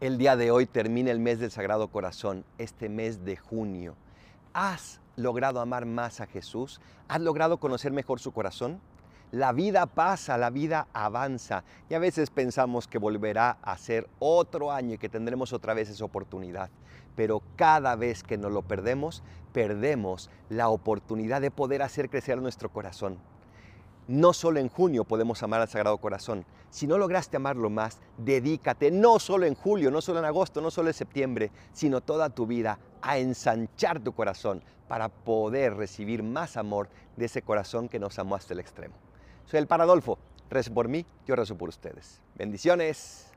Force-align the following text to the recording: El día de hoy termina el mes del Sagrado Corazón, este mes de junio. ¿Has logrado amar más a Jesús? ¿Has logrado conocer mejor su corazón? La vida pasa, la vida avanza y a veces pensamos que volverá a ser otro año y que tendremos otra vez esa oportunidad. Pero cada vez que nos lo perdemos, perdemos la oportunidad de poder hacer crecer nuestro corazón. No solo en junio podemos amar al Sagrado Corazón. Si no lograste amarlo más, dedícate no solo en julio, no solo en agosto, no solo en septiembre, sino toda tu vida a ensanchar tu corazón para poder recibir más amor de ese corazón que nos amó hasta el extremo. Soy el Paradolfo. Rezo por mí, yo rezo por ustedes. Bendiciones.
El 0.00 0.16
día 0.16 0.36
de 0.36 0.52
hoy 0.52 0.66
termina 0.66 1.10
el 1.10 1.18
mes 1.18 1.40
del 1.40 1.50
Sagrado 1.50 1.88
Corazón, 1.88 2.44
este 2.56 2.88
mes 2.88 3.24
de 3.24 3.36
junio. 3.36 3.96
¿Has 4.52 5.00
logrado 5.16 5.60
amar 5.60 5.86
más 5.86 6.20
a 6.20 6.26
Jesús? 6.26 6.80
¿Has 7.08 7.20
logrado 7.20 7.56
conocer 7.56 7.90
mejor 7.90 8.20
su 8.20 8.30
corazón? 8.30 8.80
La 9.32 9.50
vida 9.50 9.86
pasa, 9.86 10.38
la 10.38 10.50
vida 10.50 10.86
avanza 10.92 11.64
y 11.90 11.94
a 11.94 11.98
veces 11.98 12.30
pensamos 12.30 12.86
que 12.86 12.98
volverá 12.98 13.58
a 13.60 13.76
ser 13.76 14.08
otro 14.20 14.70
año 14.70 14.94
y 14.94 14.98
que 14.98 15.08
tendremos 15.08 15.52
otra 15.52 15.74
vez 15.74 15.88
esa 15.88 16.04
oportunidad. 16.04 16.70
Pero 17.16 17.42
cada 17.56 17.96
vez 17.96 18.22
que 18.22 18.38
nos 18.38 18.52
lo 18.52 18.62
perdemos, 18.62 19.24
perdemos 19.52 20.30
la 20.48 20.68
oportunidad 20.68 21.40
de 21.40 21.50
poder 21.50 21.82
hacer 21.82 22.08
crecer 22.08 22.40
nuestro 22.40 22.70
corazón. 22.70 23.18
No 24.08 24.32
solo 24.32 24.58
en 24.58 24.70
junio 24.70 25.04
podemos 25.04 25.42
amar 25.42 25.60
al 25.60 25.68
Sagrado 25.68 25.98
Corazón. 25.98 26.46
Si 26.70 26.86
no 26.86 26.96
lograste 26.96 27.36
amarlo 27.36 27.68
más, 27.68 27.98
dedícate 28.16 28.90
no 28.90 29.18
solo 29.18 29.44
en 29.44 29.54
julio, 29.54 29.90
no 29.90 30.00
solo 30.00 30.18
en 30.18 30.24
agosto, 30.24 30.62
no 30.62 30.70
solo 30.70 30.88
en 30.88 30.94
septiembre, 30.94 31.50
sino 31.74 32.00
toda 32.00 32.30
tu 32.30 32.46
vida 32.46 32.78
a 33.02 33.18
ensanchar 33.18 34.00
tu 34.00 34.14
corazón 34.14 34.62
para 34.88 35.10
poder 35.10 35.74
recibir 35.74 36.22
más 36.22 36.56
amor 36.56 36.88
de 37.18 37.26
ese 37.26 37.42
corazón 37.42 37.90
que 37.90 37.98
nos 37.98 38.18
amó 38.18 38.34
hasta 38.34 38.54
el 38.54 38.60
extremo. 38.60 38.94
Soy 39.44 39.58
el 39.58 39.66
Paradolfo. 39.66 40.18
Rezo 40.48 40.72
por 40.72 40.88
mí, 40.88 41.04
yo 41.26 41.36
rezo 41.36 41.58
por 41.58 41.68
ustedes. 41.68 42.22
Bendiciones. 42.34 43.27